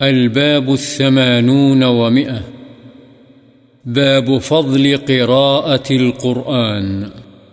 [0.00, 2.40] الباب الثمانون ومئة.
[3.84, 7.02] باب فضل قراءة القرآن.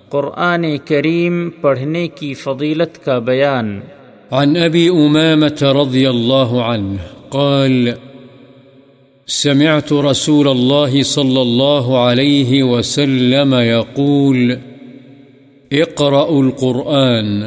[0.10, 3.80] قرآن کریم پڑھنے کی فضیلت کا بیان.
[4.32, 6.98] عن أبي أمامة رضي الله عنه
[7.30, 7.90] قال
[9.28, 14.56] سمعت رسول الله صلى الله عليه وسلم يقول
[15.72, 17.44] اقرأوا القرآن.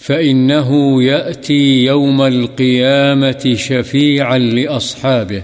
[0.00, 0.68] فإنه
[1.02, 5.42] يأتي يوم القيامة شفيعا لأصحابه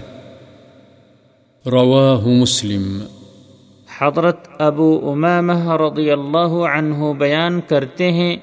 [1.65, 2.87] رواه مسلم
[3.89, 8.35] حضرت ابو امامہ رضی اللہ عنہ بیان کرتے ہیں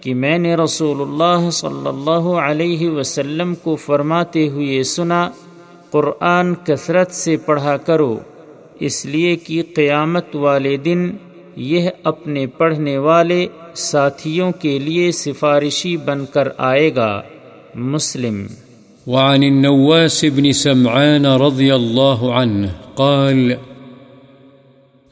[0.00, 5.22] کہ میں نے رسول اللہ صلی اللہ علیہ وسلم کو فرماتے ہوئے سنا،
[5.90, 8.14] قرآن کثرت سے پڑھا کرو،
[8.88, 11.10] اس لیے کہ قیامت والے دن
[11.58, 17.22] یہ اپنے پڑھنے والے ساتھیوں کے لیے سفارشی بن کر آئے گا۔
[17.74, 18.46] مسلم۔
[19.06, 23.52] وعن النواس بن سمعان رضي الله عنه قال،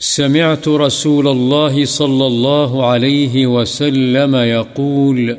[0.00, 5.30] سمعت رسول الله صلى الله عليه وسلم يقول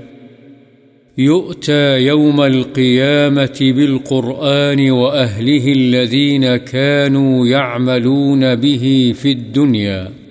[1.17, 10.26] يؤتى يوم القيامة بالقرآن وأهله الذين كانوا يعملون به في الدنيا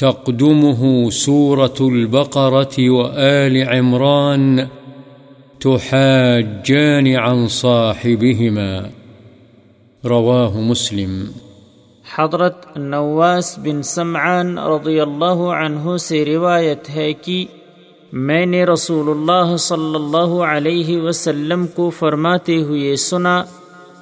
[0.00, 4.58] تقدمه سورة البقرة وآل عمران
[5.60, 8.82] تحاجان عن صاحبهما.
[10.04, 11.24] رواه مسلم.
[12.18, 17.46] حضرت نواس بن سمعان رضی اللہ عنہ سے روایت ہے کہ
[18.12, 23.44] میں نے رسول اللہ صلی اللہ علیہ وسلم کو فرماتے ہوئے سنا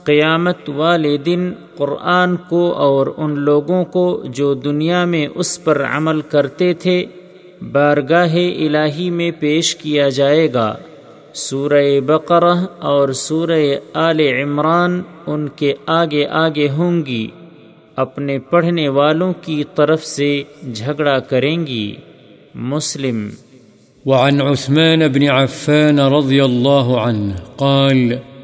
[0.07, 6.21] قیامت والے دن قرآن کو اور ان لوگوں کو جو دنیا میں اس پر عمل
[6.21, 7.05] کرتے تھے،
[7.73, 10.75] بارگاہ الہی میں پیش کیا جائے گا۔
[11.35, 17.27] سورہ بقرہ اور سورہ آل عمران ان کے آگے آگے ہوں گی،
[17.97, 20.43] اپنے پڑھنے والوں کی طرف سے
[20.75, 21.95] جھگڑا کریں گی۔
[22.55, 23.29] مسلم۔
[24.07, 28.36] وعن عثمان بن عفان رضي الله عنه قال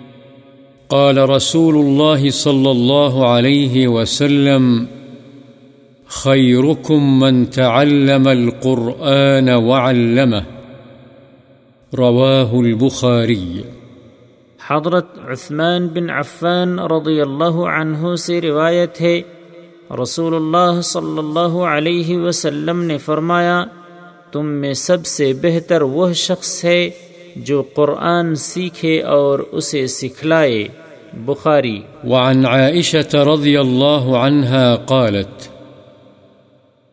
[0.93, 4.87] قال رسول الله صلى الله عليه وسلم،
[6.07, 10.43] خيركم من تعلم القرآن وعلمه
[11.99, 13.63] رواه البخاري
[14.67, 19.23] حضرت عثمان بن عفان رضی اللہ عنہ سے روایت ہے،
[20.03, 23.65] رسول اللہ صلی اللہ علیہ وسلم نے فرمایا،
[24.33, 26.91] تم میں سب سے بہتر وہ شخص ہے
[27.37, 30.69] جو قرآن سیکھے اور اسے سکھلائے۔
[31.27, 35.51] بخاری وعن عائشة رضي الله عنها قالت،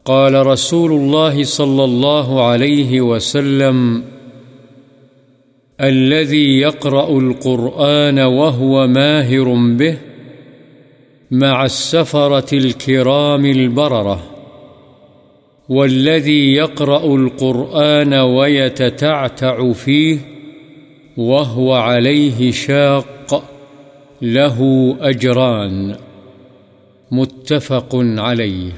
[0.06, 4.04] قال رسول الله صلى الله عليه وسلم،
[5.82, 9.98] الذي يقرأ القرآن وهو ماهر به
[11.32, 14.20] مع السفرة الكرام البررة،
[15.70, 20.18] والذي يقرأ القرآن ويتتعتع فيه
[21.18, 23.19] وهو عليه شاق
[24.22, 24.60] له
[25.02, 25.92] أجران
[27.12, 28.70] متفق عليه.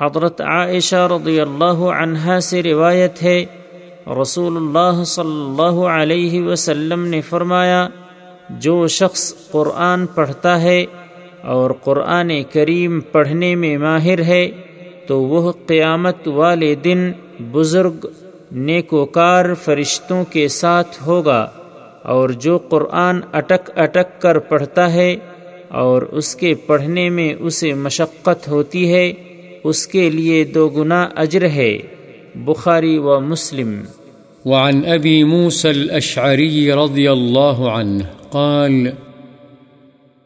[0.00, 3.44] حضرت عائشہ رضی اللہ عنہا سے روایت ہے،
[4.22, 7.88] رسول اللہ صلی اللہ علیہ وسلم نے فرمایا،
[8.50, 10.84] جو شخص قرآن پڑھتا ہے
[11.42, 14.48] اور قرآن کریم پڑھنے میں ماہر ہے،
[15.06, 18.06] تو وہ قیامت والے دن بزرگ،
[18.52, 21.48] نیکوکار فرشتوں کے ساتھ ہوگا۔
[22.06, 25.16] اور جو قرآن اٹک اٹک کر پڑھتا ہے
[25.68, 29.12] اور اس کے پڑھنے میں اسے مشقت ہوتی ہے،
[29.64, 31.78] اس کے لیے دو گنا اجر ہے۔
[32.34, 33.80] بخاری و مسلم۔
[34.44, 38.88] وعن أبي موسى الأشعري رضي الله عنه قال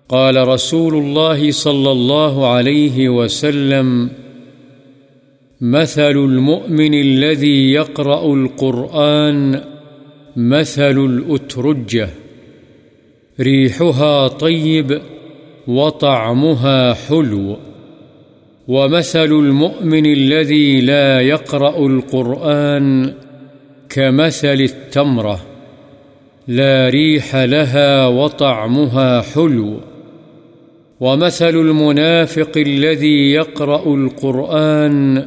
[0.06, 4.06] قال رسول الله صلى الله عليه وسلم،
[5.60, 9.54] مثل المؤمن الذي يقرأ القرآن
[10.48, 12.08] مثل الأترجة
[13.40, 15.00] ريحها طيب
[15.66, 17.56] وطعمها حلو.
[18.68, 23.14] ومثل المؤمن الذي لا يقرأ القرآن
[23.88, 25.40] كمثل التمرة،
[26.48, 29.80] لا ريح لها وطعمها حلو.
[31.00, 35.26] ومثل المنافق الذي يقرأ القرآن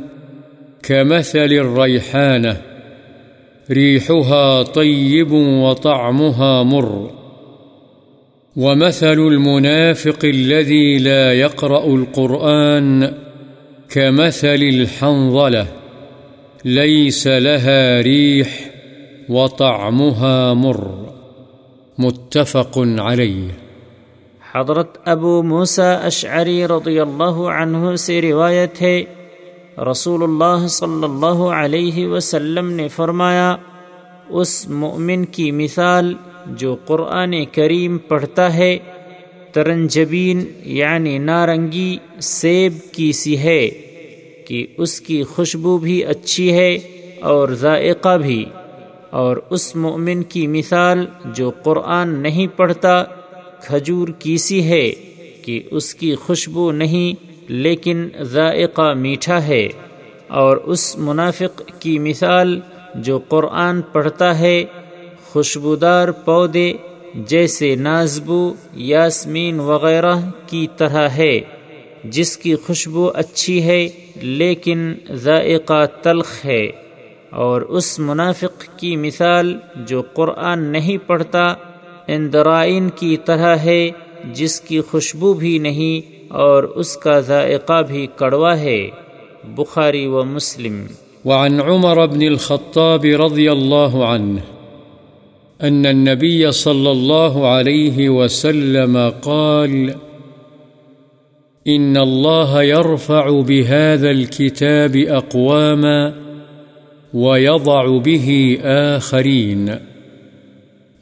[0.83, 2.73] كمثل الريحانة
[3.71, 7.10] ريحها طيب وطعمها مر.
[8.56, 13.13] ومثل المنافق الذي لا يقرأ القرآن
[13.89, 15.65] كمثل الحنظلة،
[16.65, 18.48] ليس لها ريح
[19.30, 20.88] وطعمها مر.
[21.98, 23.48] متفق عليه.
[24.51, 29.04] حضرت ابو موسا اشعری رضی اللہ عنہ سے روایت ہے
[29.78, 33.56] رسول اللہ صلی اللہ علیہ وسلم نے فرمایا،
[34.30, 36.14] اس مؤمن کی مثال
[36.46, 38.78] جو قرآن کریم پڑھتا ہے،
[39.52, 43.68] ترنجبین یعنی نارنگی سیب کی سی ہے
[44.48, 46.78] کہ اس کی خوشبو بھی اچھی ہے
[47.22, 48.46] اور ذائقہ بھی۔
[49.10, 53.04] اور اس مومن کی مثال جو قرآن نہیں پڑھتا،
[53.62, 54.90] کھجور کی سی ہے
[55.42, 59.67] کہ اس کی خوشبو نہیں لیکن ذائقہ میٹھا ہے
[60.27, 62.59] اور اس منافق کی مثال
[62.95, 64.63] جو قرآن پڑھتا ہے،
[65.23, 66.73] خوشبودار پودے
[67.15, 70.15] جیسے نازبو، یاسمین وغیرہ
[70.47, 71.39] کی طرح ہے،
[72.03, 76.67] جس کی خوشبو اچھی ہے لیکن ذائقہ تلخ ہے۔
[77.29, 81.53] اور اس منافق کی مثال جو قرآن نہیں پڑھتا،
[82.07, 83.89] اندرائن کی طرح ہے،
[84.33, 88.89] جس کی خوشبو بھی نہیں اور اس کا ذائقہ بھی کڑوا ہے،
[89.56, 90.85] بخاری و مسلم۔
[91.25, 94.39] وعن عمر بن الخطاب رضي الله عنه
[95.62, 99.89] أن النبي صلى الله عليه وسلم قال
[101.68, 106.09] إن الله يرفع بهذا الكتاب أقواما
[107.13, 109.69] ويضع به آخرين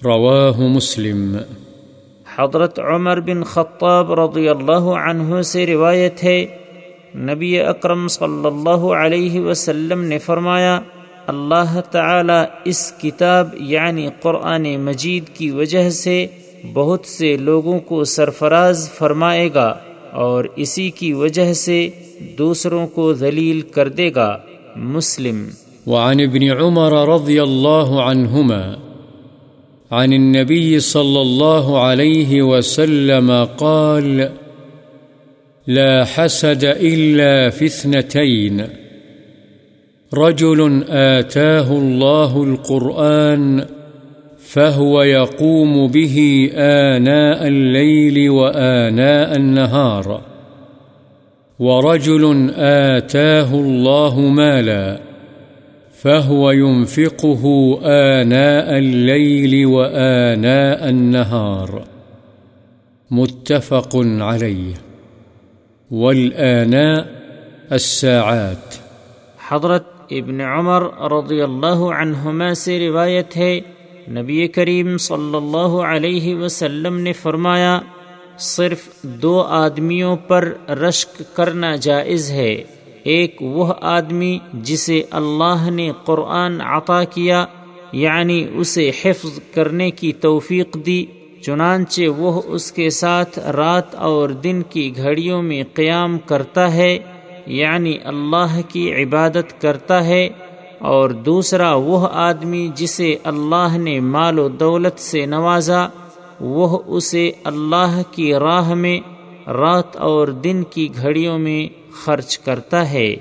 [0.05, 1.37] رواه مسلم۔
[2.39, 6.45] حضرت عمر بن خطاب رضی اللہ عنہ سے روایت ہے،
[7.15, 10.79] نبی اکرم صلی اللہ علیہ وسلم نے فرمایا،
[11.27, 16.27] اللہ تعالی اس کتاب یعنی قرآن مجید کی وجہ سے
[16.73, 19.75] بہت سے لوگوں کو سرفراز فرمائے گا
[20.11, 21.89] اور اسی کی وجہ سے
[22.37, 24.37] دوسروں کو ذلیل کر دے گا۔
[24.75, 25.47] مسلم۔
[25.87, 28.90] وعن ابن عمر رضی اللہ عنہما
[29.91, 34.29] عن النبي صلى الله عليه وسلم قال،
[35.67, 38.67] لا حسد إلا في اثنتين.
[40.13, 43.65] رجل آتاه الله القرآن
[44.39, 50.21] فهو يقوم به آناء الليل وآناء النهار.
[51.59, 55.10] ورجل آتاه الله مالا
[56.05, 57.47] فهو ينفقه
[57.91, 61.67] آناء الليل وآناء النهار.
[63.11, 64.71] متفق عليه.
[65.91, 67.01] والآناء
[67.69, 68.73] الساعات.
[69.49, 70.81] حضرت ابن عمر
[71.11, 73.59] رضی اللہ عنہما سے روایت ہے،
[74.09, 77.79] نبی کریم صلی اللہ علیہ وسلم نے فرمایا،
[78.39, 82.63] صرف دو آدمیوں پر رشک کرنا جائز ہے۔
[83.03, 87.45] ایک وہ آدمی جسے اللہ نے قرآن عطا کیا
[87.91, 91.05] یعنی اسے حفظ کرنے کی توفیق دی،
[91.41, 96.99] چنانچہ وہ اس کے ساتھ رات اور دن کی گھڑیوں میں قیام کرتا ہے
[97.45, 100.29] یعنی اللہ کی عبادت کرتا ہے۔
[100.79, 105.87] اور دوسرا وہ آدمی جسے اللہ نے مال و دولت سے نوازا،
[106.39, 108.99] وہ اسے اللہ کی راہ میں
[109.49, 113.15] رات اور دن کی گھڑیوں میں خرچ کرتا ہے۔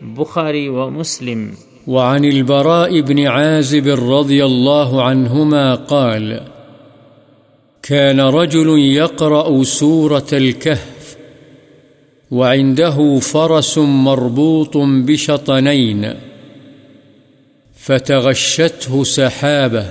[0.00, 1.50] بخاری و مسلم۔
[1.86, 6.34] وعن البراء بن عازب رضی اللہ عنہما قال
[7.82, 11.16] كان رجل يقرأ سورة الكهف
[12.30, 16.04] وعنده فرس مربوط بشطنين
[17.86, 19.84] فتغشته سحابة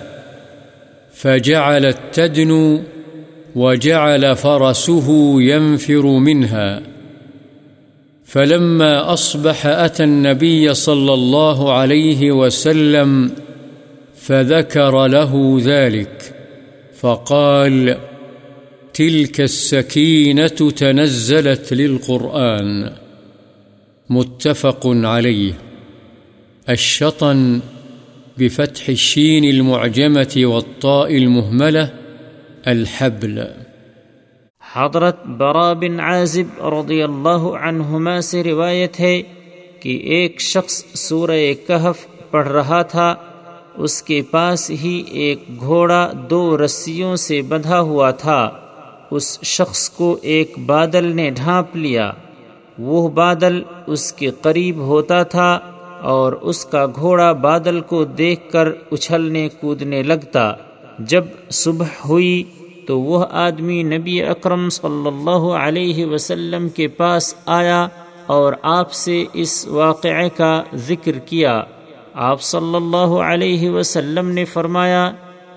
[1.14, 2.78] فجعلت تدنو
[3.56, 6.80] وجعل فرسه ينفر منها
[8.32, 13.32] فلما أصبح أتى النبي صلى الله عليه وسلم
[14.16, 16.36] فذكر له ذلك،
[17.00, 17.98] فقال
[18.94, 22.92] تلك السكينة تنزلت للقرآن.
[24.10, 25.54] متفق عليه.
[26.70, 27.62] الشطن
[28.38, 31.94] بفتح الشين المعجمة والطاء المهملة،
[32.68, 33.48] الحبل.
[34.74, 39.22] حضرت برا بن عازب رضی اللہ عنہما سے روایت ہے
[39.80, 43.16] کہ ایک شخص سورہ کہف پڑھ رہا تھا،
[43.76, 48.50] اس کے پاس ہی ایک گھوڑا دو رسیوں سے بندھا ہوا تھا۔
[49.12, 52.12] اس شخص کو ایک بادل نے ڈھانپ لیا۔
[52.80, 55.60] وہ بادل اس کے قریب ہوتا تھا
[56.02, 60.54] اور اس کا گھوڑا بادل کو دیکھ کر اچھلنے کودنے لگتا۔
[61.00, 62.44] جب صبح ہوئی
[62.88, 67.88] تو وہ آدمی نبی اکرم صلی اللہ علیہ وسلم کے پاس آیا
[68.26, 71.64] اور آپ سے اس واقعے کا ذکر کیا۔
[72.14, 75.12] آپ صلی اللہ علیہ وسلم نے فرمایا،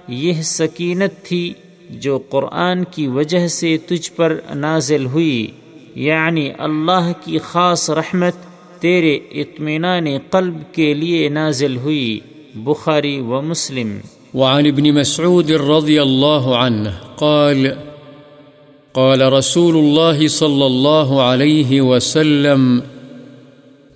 [0.08, 1.52] یہ سکینت تھی
[1.90, 5.50] جو قرآن کی وجہ سے تجھ پر نازل ہوئی۔
[5.94, 8.34] یعنی اللہ کی خاص رحمت
[8.80, 12.20] تیرے اطمینان قلب کے لیے نازل ہوئی۔
[12.54, 13.98] بخاری و مسلم۔
[14.34, 17.76] وعن ابن مسعود رضي الله عنه قال
[18.94, 22.82] قال رسول الله صلى الله عليه وسلم،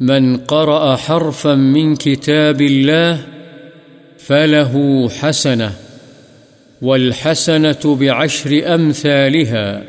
[0.01, 3.21] من قرأ حرفا من كتاب الله
[4.19, 5.73] فله حسنة،
[6.83, 9.85] والحسنة بعشر أمثالها،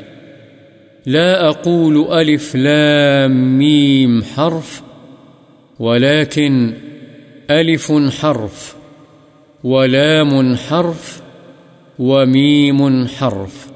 [1.06, 4.82] لا أقول ألف لام ميم حرف،
[5.78, 6.74] ولكن
[7.50, 8.79] ألف حرف.
[9.64, 11.22] ولام حرف
[11.98, 13.66] وميم حرف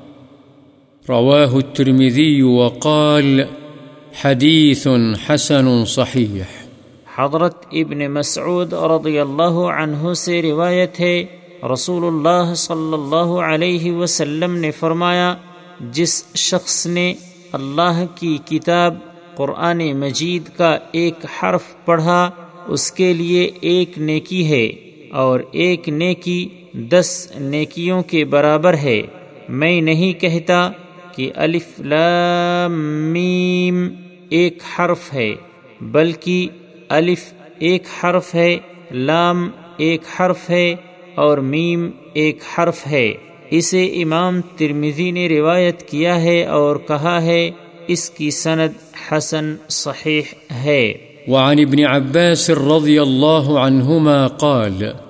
[1.11, 3.47] رواه الترمذي وقال
[4.23, 4.87] حديث
[5.27, 6.43] حسن صحيح
[7.17, 11.25] حضرت ابن مسعود رضی اللہ عنہ سے روایت ہے،
[11.73, 15.35] رسول اللہ صلی اللہ علیہ وسلم نے فرمایا،
[15.93, 17.15] جس شخص نے
[17.53, 18.95] اللہ کی کتاب
[19.37, 22.31] قرآن مجید کا ایک حرف پڑھا،
[22.67, 24.84] اس کے لیے ایک نیکی ہے۔
[25.15, 29.03] اور ایک نیکی دس نیکیوں کے برابر ہے۔
[29.49, 30.71] میں نہیں کہتا
[31.17, 32.73] کہ الف لام
[33.13, 33.89] میم
[34.31, 35.35] ایک حرف ہے،
[35.81, 36.49] بلکہ
[36.89, 37.21] الف
[37.59, 38.57] ایک حرف ہے،
[38.91, 40.75] لام ایک حرف ہے
[41.15, 43.13] اور میم ایک حرف ہے۔
[43.51, 47.51] اسے امام ترمزی نے روایت کیا ہے اور کہا ہے،
[47.87, 48.73] اس کی سند
[49.13, 50.93] حسن صحیح ہے۔
[51.29, 55.04] وعن ابن عباس رضي الله عنهما قال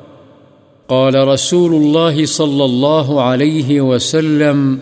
[0.89, 4.79] قال رسول الله صلى الله عليه وسلم،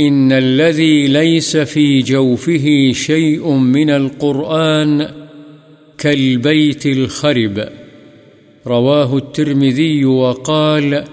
[0.00, 5.08] إن الذي ليس في جوفه شيء من القرآن
[5.98, 7.68] كالبيت الخرب.
[8.66, 11.04] رواه الترمذي وقال،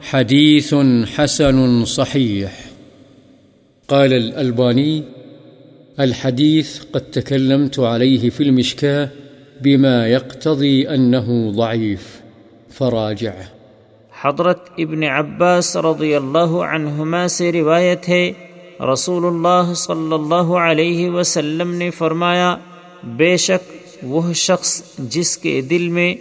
[0.00, 0.74] حديث
[1.14, 2.64] حسن صحيح.
[3.88, 5.02] قال الألباني،
[6.00, 9.10] الحديث قد تكلمت عليه في المشكاة
[9.62, 12.23] بما يقتضي أنه ضعيف.
[12.78, 13.44] فراجعه
[14.22, 18.32] حضرت ابن عباس رضی اللہ عنہما سے روایت ہے
[18.92, 22.56] رسول اللہ صلی اللہ علیہ وسلم نے فرمایا،
[23.16, 26.14] بے شک وہ شخص جس کے دل میں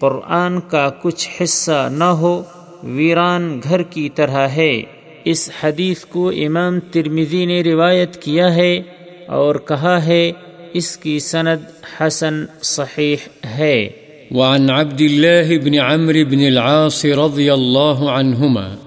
[0.00, 2.42] قرآن کا کچھ حصہ نہ ہو،
[2.82, 4.82] ویران گھر کی طرح ہے۔
[5.24, 8.82] اس حدیث کو امام ترمزی نے روایت کیا ہے
[9.28, 10.32] اور کہا ہے،
[10.72, 11.64] اس کی سند
[12.00, 13.88] حسن صحیح ہے۔
[14.32, 18.78] وعن عبد الله بن عمرو بن العاص رضي الله عنهما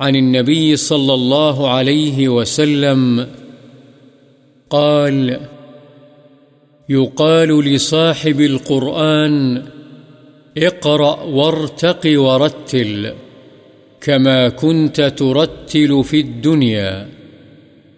[0.00, 3.26] عن النبي صلى الله عليه وسلم
[4.70, 5.40] قال
[6.88, 9.62] يقال لصاحب القرآن
[10.58, 13.12] اقرأ وارتق ورتل
[14.00, 17.08] كما كنت ترتل في الدنيا،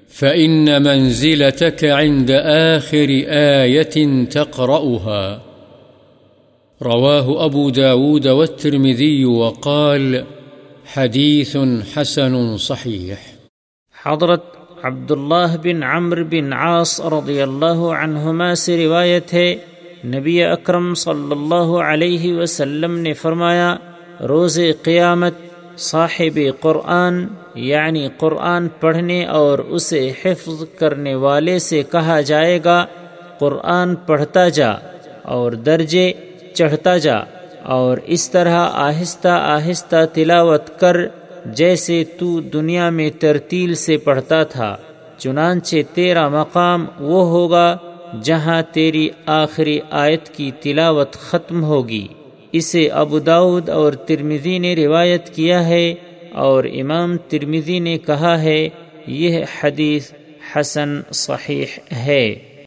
[0.09, 2.31] فإن منزلتك عند
[2.75, 5.46] آخر آية تقرأها.
[6.80, 10.25] رواه أبو داود والترمذي وقال
[10.87, 11.56] حديث
[11.95, 13.16] حسن صحيح.
[13.95, 14.45] حضرت
[14.85, 19.54] عبداللہ بن عمر بن عاص رضی اللہ عنہما سے روایت ہے،
[20.04, 23.75] نبی اکرم صلی اللہ علیہ وسلم نے فرمایا،
[24.28, 25.40] روز قیامت
[25.78, 32.85] صاحب قرآن یعنی قرآن پڑھنے اور اسے حفظ کرنے والے سے کہا جائے گا،
[33.38, 34.71] قرآن پڑھتا جا
[35.37, 36.12] اور درجے
[36.56, 37.18] چڑھتا جا
[37.62, 40.96] اور اس طرح آہستہ آہستہ تلاوت کر
[41.54, 44.76] جیسے تو دنیا میں ترتیل سے پڑھتا تھا،
[45.18, 47.76] چنانچہ تیرا مقام وہ ہوگا
[48.22, 52.06] جہاں تیری آخری آیت کی تلاوت ختم ہوگی۔
[52.52, 55.94] اسے ابو داود اور ترمزی نے روایت کیا ہے
[56.32, 58.68] اور امام ترمزی نے کہا ہے،
[59.06, 60.12] یہ حدیث
[60.52, 62.25] حسن صحیح ہے۔